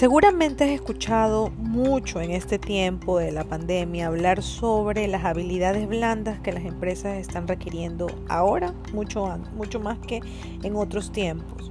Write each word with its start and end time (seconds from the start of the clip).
Seguramente 0.00 0.64
has 0.64 0.70
escuchado 0.70 1.50
mucho 1.58 2.22
en 2.22 2.30
este 2.30 2.58
tiempo 2.58 3.18
de 3.18 3.32
la 3.32 3.44
pandemia 3.44 4.06
hablar 4.06 4.42
sobre 4.42 5.06
las 5.08 5.26
habilidades 5.26 5.86
blandas 5.86 6.40
que 6.40 6.52
las 6.52 6.64
empresas 6.64 7.18
están 7.18 7.46
requiriendo 7.46 8.06
ahora, 8.26 8.72
mucho, 8.94 9.28
mucho 9.54 9.78
más 9.78 9.98
que 9.98 10.22
en 10.62 10.74
otros 10.74 11.12
tiempos. 11.12 11.70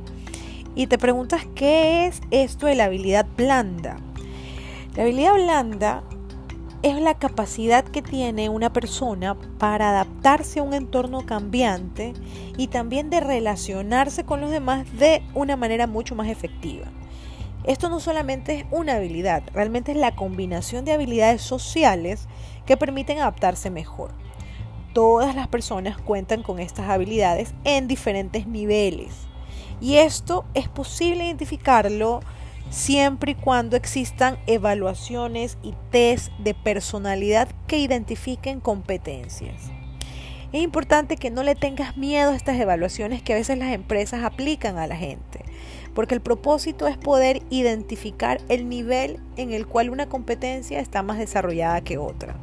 Y 0.76 0.86
te 0.86 1.00
preguntas, 1.00 1.48
¿qué 1.56 2.06
es 2.06 2.22
esto 2.30 2.68
de 2.68 2.76
la 2.76 2.84
habilidad 2.84 3.26
blanda? 3.36 3.98
La 4.96 5.02
habilidad 5.02 5.34
blanda 5.34 6.04
es 6.84 7.02
la 7.02 7.16
capacidad 7.16 7.84
que 7.84 8.04
tiene 8.04 8.50
una 8.50 8.72
persona 8.72 9.38
para 9.58 9.90
adaptarse 9.90 10.60
a 10.60 10.64
un 10.64 10.76
entorno 10.76 11.26
cambiante 11.26 12.14
y 12.58 12.68
también 12.68 13.10
de 13.10 13.22
relacionarse 13.22 14.24
con 14.24 14.40
los 14.40 14.52
demás 14.52 14.86
de 15.00 15.24
una 15.34 15.56
manera 15.56 15.88
mucho 15.88 16.14
más 16.14 16.28
efectiva. 16.28 16.86
Esto 17.70 17.88
no 17.88 18.00
solamente 18.00 18.56
es 18.56 18.66
una 18.72 18.96
habilidad, 18.96 19.44
realmente 19.54 19.92
es 19.92 19.98
la 20.00 20.16
combinación 20.16 20.86
de 20.86 20.94
habilidades 20.94 21.44
sociales 21.44 22.28
que 22.66 22.78
permiten 22.78 23.20
adaptarse 23.20 23.70
mejor. 23.70 24.10
Todas 24.92 25.36
las 25.36 25.48
personas 25.50 26.00
cuentan 26.00 26.42
con 26.42 26.58
estas 26.58 26.90
habilidades 26.90 27.54
en 27.66 27.88
diferentes 27.88 28.48
niveles 28.48 29.12
y 29.80 29.98
esto 29.98 30.46
es 30.56 30.68
posible 30.68 31.28
identificarlo 31.28 32.22
siempre 32.72 33.34
y 33.34 33.36
cuando 33.36 33.78
existan 33.78 34.40
evaluaciones 34.48 35.60
y 35.62 35.76
test 35.92 36.32
de 36.40 36.56
personalidad 36.56 37.50
que 37.68 37.78
identifiquen 37.78 38.62
competencias. 38.62 39.70
Es 40.52 40.64
importante 40.64 41.18
que 41.18 41.30
no 41.30 41.44
le 41.44 41.54
tengas 41.54 41.98
miedo 41.98 42.32
a 42.32 42.36
estas 42.36 42.60
evaluaciones 42.60 43.22
que 43.22 43.34
a 43.34 43.36
veces 43.36 43.60
las 43.60 43.74
empresas 43.74 44.24
aplican 44.24 44.80
a 44.80 44.88
la 44.88 44.96
gente 44.96 45.29
porque 46.00 46.16
el 46.16 46.22
propósito 46.22 46.88
es 46.88 46.96
poder 46.96 47.42
identificar 47.50 48.40
el 48.48 48.70
nivel 48.70 49.20
en 49.36 49.52
el 49.52 49.68
cual 49.68 49.90
una 49.90 50.08
competencia 50.08 50.80
está 50.80 51.04
más 51.04 51.18
desarrollada 51.18 51.82
que 51.82 51.98
otra. 51.98 52.38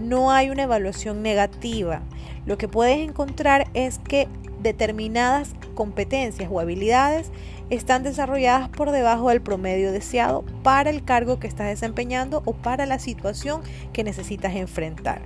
No 0.00 0.32
hay 0.32 0.50
una 0.50 0.64
evaluación 0.64 1.22
negativa. 1.22 2.02
Lo 2.46 2.58
que 2.58 2.66
puedes 2.66 2.98
encontrar 2.98 3.68
es 3.74 4.00
que 4.00 4.26
determinadas 4.60 5.54
competencias 5.76 6.48
o 6.50 6.58
habilidades 6.58 7.30
están 7.70 8.02
desarrolladas 8.02 8.68
por 8.70 8.90
debajo 8.90 9.28
del 9.28 9.40
promedio 9.40 9.92
deseado 9.92 10.44
para 10.64 10.90
el 10.90 11.04
cargo 11.04 11.38
que 11.38 11.46
estás 11.46 11.68
desempeñando 11.68 12.42
o 12.44 12.54
para 12.54 12.86
la 12.86 12.98
situación 12.98 13.62
que 13.92 14.02
necesitas 14.02 14.56
enfrentar. 14.56 15.22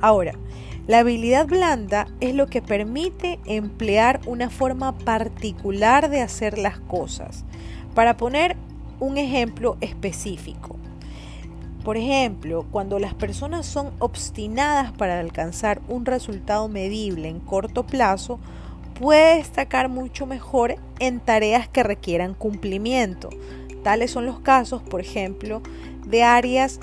Ahora, 0.00 0.34
la 0.90 0.98
habilidad 0.98 1.46
blanda 1.46 2.08
es 2.18 2.34
lo 2.34 2.48
que 2.48 2.62
permite 2.62 3.38
emplear 3.44 4.20
una 4.26 4.50
forma 4.50 4.98
particular 4.98 6.10
de 6.10 6.20
hacer 6.20 6.58
las 6.58 6.80
cosas. 6.80 7.44
Para 7.94 8.16
poner 8.16 8.56
un 8.98 9.16
ejemplo 9.16 9.76
específico. 9.80 10.74
Por 11.84 11.96
ejemplo, 11.96 12.66
cuando 12.72 12.98
las 12.98 13.14
personas 13.14 13.66
son 13.66 13.92
obstinadas 14.00 14.90
para 14.90 15.20
alcanzar 15.20 15.80
un 15.86 16.06
resultado 16.06 16.66
medible 16.66 17.28
en 17.28 17.38
corto 17.38 17.86
plazo, 17.86 18.40
puede 18.98 19.36
destacar 19.36 19.88
mucho 19.88 20.26
mejor 20.26 20.74
en 20.98 21.20
tareas 21.20 21.68
que 21.68 21.84
requieran 21.84 22.34
cumplimiento. 22.34 23.30
Tales 23.84 24.10
son 24.10 24.26
los 24.26 24.40
casos, 24.40 24.82
por 24.82 25.00
ejemplo, 25.00 25.62
de 26.04 26.24
áreas 26.24 26.80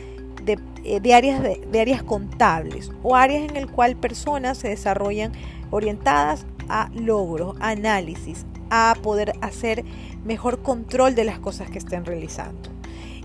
eh, 0.47 0.99
de, 1.01 1.13
áreas, 1.13 1.41
de, 1.41 1.79
áreas 1.81 2.03
contables 2.03 2.91
o 3.03 3.15
áreas 3.15 3.49
en 3.49 3.57
el 3.57 3.69
cual 3.69 3.95
personas 3.95 4.57
se 4.57 4.69
desarrollan 4.69 5.31
orientadas 5.69 6.45
a 6.69 6.89
logros, 6.93 7.55
análisis, 7.59 8.45
a 8.69 8.95
poder 9.01 9.33
hacer 9.41 9.83
mejor 10.25 10.61
control 10.61 11.15
de 11.15 11.23
las 11.23 11.39
cosas 11.39 11.69
que 11.69 11.77
estén 11.77 12.05
realizando. 12.05 12.69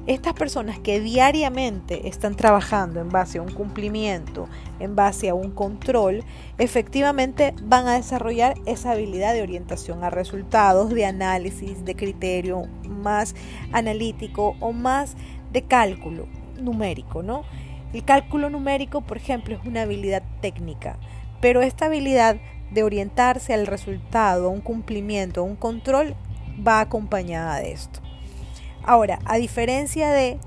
Estas 0.04 0.34
personas 0.34 0.80
que 0.80 1.00
diariamente 1.00 2.08
están 2.08 2.34
trabajando 2.34 3.00
en 3.00 3.08
base 3.08 3.38
a 3.38 3.42
un 3.42 3.52
cumplimiento, 3.52 4.48
en 4.80 4.96
base 4.96 5.28
a 5.28 5.34
un 5.34 5.52
control, 5.52 6.24
efectivamente 6.58 7.54
van 7.62 7.86
a 7.86 7.94
desarrollar 7.94 8.56
esa 8.66 8.92
habilidad 8.92 9.32
de 9.32 9.42
orientación 9.42 10.02
a 10.02 10.10
resultados, 10.10 10.90
de 10.90 11.06
análisis, 11.06 11.84
de 11.84 11.94
criterio 11.94 12.64
más 12.88 13.36
analítico 13.70 14.56
o 14.58 14.72
más 14.72 15.14
de 15.52 15.62
cálculo 15.62 16.26
numérico, 16.62 17.22
¿no? 17.22 17.44
El 17.92 18.04
cálculo 18.04 18.48
numérico, 18.48 19.02
por 19.02 19.16
ejemplo, 19.16 19.54
es 19.54 19.66
una 19.66 19.82
habilidad 19.82 20.22
técnica, 20.40 20.96
pero 21.40 21.60
esta 21.60 21.86
habilidad 21.86 22.36
de 22.70 22.82
orientarse 22.82 23.52
al 23.52 23.66
resultado, 23.66 24.46
a 24.46 24.50
un 24.50 24.60
cumplimiento, 24.60 25.40
a 25.40 25.44
un 25.44 25.56
control, 25.56 26.14
va 26.66 26.80
acompañada 26.80 27.58
de 27.58 27.72
esto. 27.72 28.00
Ahora, 28.84 29.18
a 29.26 29.36
diferencia 29.36 30.10
de 30.10 30.38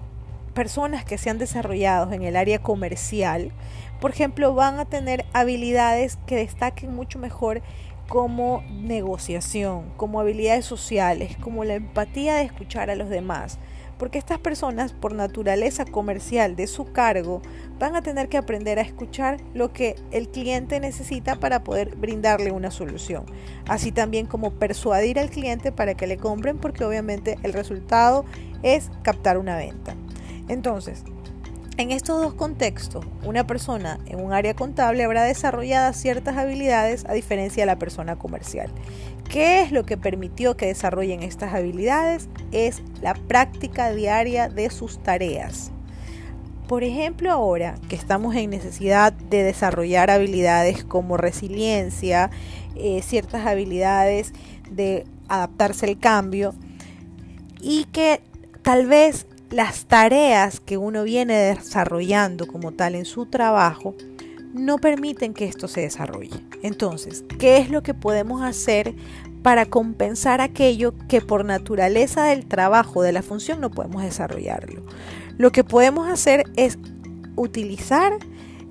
personas 0.53 1.05
que 1.05 1.17
se 1.17 1.29
han 1.29 1.37
desarrollado 1.37 2.11
en 2.13 2.23
el 2.23 2.35
área 2.35 2.59
comercial, 2.59 3.51
por 3.99 4.11
ejemplo, 4.11 4.53
van 4.53 4.79
a 4.79 4.85
tener 4.85 5.25
habilidades 5.33 6.17
que 6.25 6.37
destaquen 6.37 6.95
mucho 6.95 7.19
mejor 7.19 7.61
como 8.07 8.63
negociación, 8.71 9.91
como 9.97 10.19
habilidades 10.19 10.65
sociales, 10.65 11.37
como 11.41 11.63
la 11.63 11.75
empatía 11.75 12.35
de 12.35 12.43
escuchar 12.43 12.89
a 12.89 12.95
los 12.95 13.09
demás, 13.09 13.57
porque 13.97 14.17
estas 14.17 14.39
personas, 14.39 14.91
por 14.93 15.13
naturaleza 15.13 15.85
comercial 15.85 16.55
de 16.55 16.67
su 16.67 16.91
cargo, 16.91 17.41
van 17.79 17.95
a 17.95 18.01
tener 18.01 18.27
que 18.27 18.37
aprender 18.37 18.77
a 18.77 18.81
escuchar 18.81 19.37
lo 19.53 19.71
que 19.71 19.95
el 20.11 20.27
cliente 20.29 20.79
necesita 20.79 21.35
para 21.37 21.63
poder 21.63 21.95
brindarle 21.95 22.51
una 22.51 22.71
solución. 22.71 23.25
Así 23.67 23.91
también 23.91 24.25
como 24.25 24.51
persuadir 24.51 25.17
al 25.17 25.29
cliente 25.29 25.71
para 25.71 25.95
que 25.95 26.07
le 26.07 26.17
compren, 26.17 26.57
porque 26.57 26.83
obviamente 26.83 27.37
el 27.43 27.53
resultado 27.53 28.25
es 28.63 28.91
captar 29.01 29.37
una 29.37 29.55
venta. 29.57 29.95
Entonces, 30.47 31.03
en 31.77 31.91
estos 31.91 32.21
dos 32.21 32.33
contextos, 32.33 33.05
una 33.25 33.45
persona 33.45 33.99
en 34.05 34.21
un 34.21 34.31
área 34.31 34.53
contable 34.53 35.03
habrá 35.03 35.23
desarrollado 35.23 35.91
ciertas 35.93 36.37
habilidades 36.37 37.05
a 37.05 37.13
diferencia 37.13 37.63
de 37.63 37.67
la 37.67 37.77
persona 37.77 38.15
comercial. 38.15 38.69
¿Qué 39.29 39.61
es 39.61 39.71
lo 39.71 39.85
que 39.85 39.97
permitió 39.97 40.55
que 40.55 40.67
desarrollen 40.67 41.21
estas 41.21 41.53
habilidades? 41.53 42.29
Es 42.51 42.81
la 43.01 43.13
práctica 43.13 43.91
diaria 43.91 44.47
de 44.47 44.69
sus 44.69 44.99
tareas. 44.99 45.71
Por 46.67 46.83
ejemplo, 46.83 47.31
ahora 47.31 47.75
que 47.89 47.95
estamos 47.95 48.35
en 48.35 48.49
necesidad 48.49 49.11
de 49.13 49.43
desarrollar 49.43 50.09
habilidades 50.09 50.83
como 50.83 51.17
resiliencia, 51.17 52.31
eh, 52.75 53.01
ciertas 53.03 53.45
habilidades 53.45 54.33
de 54.71 55.05
adaptarse 55.27 55.85
al 55.85 55.99
cambio 55.99 56.55
y 57.61 57.85
que 57.85 58.21
tal 58.63 58.87
vez 58.87 59.27
las 59.51 59.85
tareas 59.85 60.59
que 60.59 60.77
uno 60.77 61.03
viene 61.03 61.35
desarrollando 61.35 62.47
como 62.47 62.71
tal 62.71 62.95
en 62.95 63.05
su 63.05 63.25
trabajo 63.25 63.95
no 64.53 64.77
permiten 64.77 65.33
que 65.33 65.45
esto 65.45 65.67
se 65.67 65.81
desarrolle. 65.81 66.39
Entonces, 66.63 67.25
¿qué 67.39 67.57
es 67.57 67.69
lo 67.69 67.83
que 67.83 67.93
podemos 67.93 68.41
hacer 68.41 68.95
para 69.43 69.65
compensar 69.65 70.41
aquello 70.41 70.93
que 71.07 71.21
por 71.21 71.45
naturaleza 71.45 72.23
del 72.23 72.45
trabajo, 72.45 73.01
de 73.03 73.11
la 73.11 73.21
función, 73.21 73.59
no 73.59 73.69
podemos 73.69 74.01
desarrollarlo? 74.01 74.83
Lo 75.37 75.51
que 75.51 75.63
podemos 75.63 76.07
hacer 76.07 76.45
es 76.55 76.79
utilizar 77.35 78.13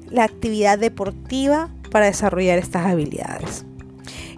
la 0.08 0.24
actividad 0.24 0.78
deportiva 0.78 1.70
para 1.90 2.06
desarrollar 2.06 2.58
estas 2.58 2.86
habilidades. 2.86 3.66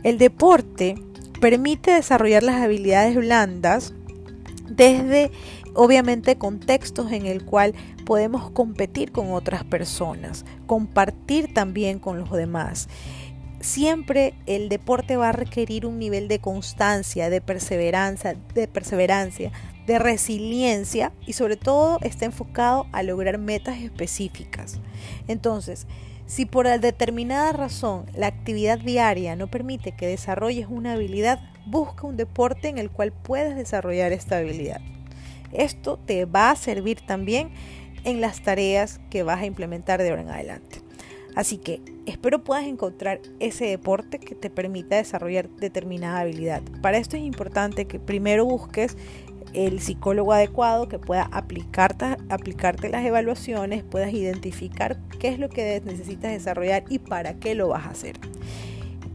El 0.03 0.19
deporte 0.19 0.97
permite 1.41 1.93
desarrollar 1.93 2.43
las 2.43 2.63
habilidades 2.63 3.15
blandas 3.15 3.95
desde 4.69 5.31
obviamente 5.77 6.37
contextos 6.37 7.13
en 7.13 7.27
el 7.27 7.45
cual 7.45 7.75
podemos 8.05 8.51
competir 8.51 9.13
con 9.13 9.33
otras 9.33 9.65
personas, 9.65 10.45
compartir 10.67 11.53
también 11.55 11.99
con 11.99 12.19
los 12.19 12.33
demás. 12.33 12.89
Siempre 13.61 14.35
el 14.47 14.69
deporte 14.69 15.17
va 15.17 15.31
a 15.31 15.33
requerir 15.33 15.87
un 15.87 15.99
nivel 15.99 16.29
de 16.29 16.41
constancia, 16.41 17.31
de 17.31 17.41
perseverancia, 17.41 18.37
de 18.55 18.69
perseverancia, 18.69 19.53
de 19.87 19.99
resiliencia 19.99 21.13
y 21.27 21.33
sobre 21.33 21.57
todo 21.57 21.99
está 22.03 22.25
enfocado 22.25 22.87
a 22.93 23.03
lograr 23.03 23.39
metas 23.39 23.79
específicas. 23.79 24.81
Entonces, 25.29 25.87
si 26.27 26.45
por 26.45 26.69
determinada 26.81 27.53
razón 27.53 28.07
la 28.15 28.27
actividad 28.27 28.79
diaria 28.79 29.37
no 29.37 29.47
permite 29.47 29.93
que 29.93 30.07
desarrolles 30.07 30.67
una 30.69 30.95
habilidad, 30.95 31.41
busca 31.67 32.07
un 32.07 32.17
deporte 32.17 32.69
en 32.69 32.79
el 32.79 32.91
cual 32.91 33.13
puedas 33.13 33.57
desarrollar 33.57 34.13
esta 34.13 34.39
habilidad. 34.39 34.81
Esto 35.53 35.99
te 35.99 36.25
va 36.25 36.51
a 36.51 36.57
servir 36.57 37.01
también 37.01 37.51
en 38.05 38.21
las 38.21 38.43
tareas 38.43 39.01
que 39.11 39.23
vas 39.23 39.41
a 39.41 39.47
implementar 39.47 40.03
de 40.03 40.11
ahora 40.11 40.23
en 40.23 40.31
adelante. 40.31 40.81
Así 41.35 41.59
que 41.59 41.83
espero 42.07 42.43
puedas 42.43 42.65
encontrar 42.65 43.21
ese 43.41 43.67
deporte 43.67 44.19
que 44.19 44.35
te 44.35 44.49
permita 44.49 44.97
desarrollar 44.97 45.51
determinada 45.51 46.21
habilidad. 46.21 46.63
Para 46.81 46.97
esto 46.97 47.17
es 47.17 47.23
importante 47.25 47.87
que 47.87 47.99
primero 47.99 48.47
busques 48.47 48.97
el 49.53 49.81
psicólogo 49.81 50.33
adecuado 50.33 50.89
que 50.89 50.99
pueda 50.99 51.29
aplicarte, 51.33 52.17
aplicarte 52.31 52.89
las 52.89 53.05
evaluaciones, 53.05 53.83
puedas 53.85 54.13
identificar 54.13 54.99
qué 55.19 55.29
es 55.29 55.39
lo 55.39 55.49
que 55.49 55.83
necesitas 55.85 56.33
desarrollar 56.33 56.85
y 56.89 57.01
para 57.01 57.35
qué 57.35 57.55
lo 57.55 57.69
vas 57.69 57.87
a 57.87 57.91
hacer. 57.91 58.19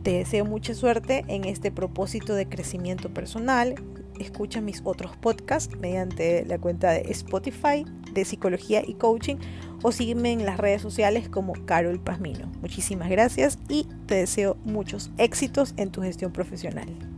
Te 0.04 0.14
deseo 0.14 0.46
mucha 0.46 0.74
suerte 0.74 1.26
en 1.28 1.46
este 1.46 1.72
propósito 1.72 2.36
de 2.36 2.48
crecimiento 2.48 3.14
personal 3.14 3.76
escucha 4.22 4.62
mis 4.62 4.82
otros 4.84 5.16
podcasts 5.18 5.76
mediante 5.78 6.46
la 6.46 6.58
cuenta 6.58 6.92
de 6.92 7.12
Spotify 7.12 7.86
de 8.14 8.26
Psicología 8.26 8.84
y 8.86 8.94
Coaching 8.96 9.38
o 9.84 9.92
sígueme 9.92 10.32
en 10.32 10.46
las 10.46 10.58
redes 10.58 10.82
sociales 10.82 11.30
como 11.30 11.54
Carol 11.66 12.00
Pazmino. 12.00 12.52
Muchísimas 12.62 13.10
gracias 13.10 13.60
y 13.70 13.88
te 14.06 14.16
deseo 14.16 14.58
muchos 14.64 15.12
éxitos 15.18 15.74
en 15.78 15.92
tu 15.92 16.02
gestión 16.02 16.32
profesional. 16.32 17.11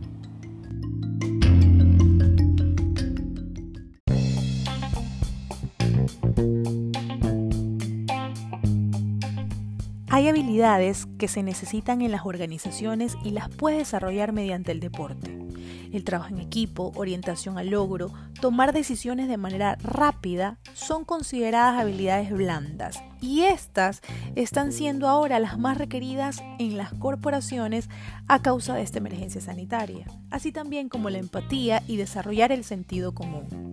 Hay 10.14 10.28
habilidades 10.28 11.08
que 11.18 11.26
se 11.26 11.42
necesitan 11.42 12.00
en 12.00 12.12
las 12.12 12.24
organizaciones 12.24 13.16
y 13.24 13.30
las 13.30 13.48
puedes 13.48 13.80
desarrollar 13.80 14.30
mediante 14.30 14.70
el 14.70 14.78
deporte. 14.78 15.36
El 15.92 16.04
trabajo 16.04 16.32
en 16.32 16.38
equipo, 16.38 16.92
orientación 16.94 17.58
al 17.58 17.70
logro, 17.70 18.12
tomar 18.40 18.72
decisiones 18.72 19.26
de 19.26 19.38
manera 19.38 19.76
rápida 19.82 20.60
son 20.72 21.04
consideradas 21.04 21.80
habilidades 21.80 22.30
blandas 22.30 23.02
y 23.20 23.42
estas 23.42 24.02
están 24.36 24.70
siendo 24.70 25.08
ahora 25.08 25.40
las 25.40 25.58
más 25.58 25.78
requeridas 25.78 26.44
en 26.60 26.76
las 26.76 26.92
corporaciones 26.92 27.88
a 28.28 28.40
causa 28.40 28.76
de 28.76 28.82
esta 28.82 28.98
emergencia 28.98 29.40
sanitaria, 29.40 30.06
así 30.30 30.52
también 30.52 30.88
como 30.88 31.10
la 31.10 31.18
empatía 31.18 31.82
y 31.88 31.96
desarrollar 31.96 32.52
el 32.52 32.62
sentido 32.62 33.14
común. 33.14 33.63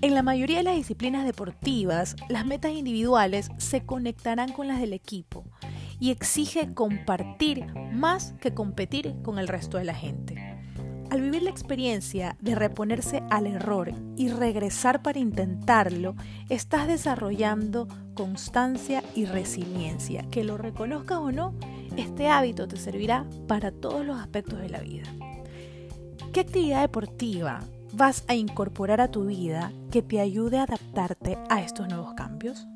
En 0.00 0.14
la 0.14 0.22
mayoría 0.22 0.58
de 0.58 0.62
las 0.62 0.76
disciplinas 0.76 1.26
deportivas, 1.26 2.14
las 2.28 2.46
metas 2.46 2.70
individuales 2.70 3.50
se 3.56 3.84
conectarán 3.84 4.52
con 4.52 4.68
las 4.68 4.78
del 4.78 4.92
equipo 4.92 5.44
y 5.98 6.12
exige 6.12 6.72
compartir 6.72 7.66
más 7.92 8.32
que 8.40 8.54
competir 8.54 9.16
con 9.24 9.40
el 9.40 9.48
resto 9.48 9.76
de 9.76 9.84
la 9.84 9.94
gente. 9.94 10.36
Al 11.10 11.20
vivir 11.20 11.42
la 11.42 11.50
experiencia 11.50 12.36
de 12.40 12.54
reponerse 12.54 13.24
al 13.28 13.48
error 13.48 13.92
y 14.16 14.28
regresar 14.28 15.02
para 15.02 15.18
intentarlo, 15.18 16.14
estás 16.48 16.86
desarrollando 16.86 17.88
constancia 18.14 19.02
y 19.16 19.24
resiliencia. 19.24 20.22
Que 20.30 20.44
lo 20.44 20.58
reconozcas 20.58 21.18
o 21.18 21.32
no, 21.32 21.54
este 21.96 22.28
hábito 22.28 22.68
te 22.68 22.76
servirá 22.76 23.26
para 23.48 23.72
todos 23.72 24.06
los 24.06 24.20
aspectos 24.20 24.60
de 24.60 24.68
la 24.68 24.78
vida. 24.78 25.08
¿Qué 26.32 26.40
actividad 26.40 26.82
deportiva 26.82 27.64
vas 27.92 28.24
a 28.28 28.34
incorporar 28.34 29.00
a 29.00 29.10
tu 29.10 29.26
vida 29.26 29.72
que 29.90 30.02
te 30.02 30.20
ayude 30.20 30.58
a 30.58 30.64
adaptarte 30.64 31.38
a 31.48 31.60
estos 31.60 31.88
nuevos 31.88 32.14
cambios? 32.14 32.66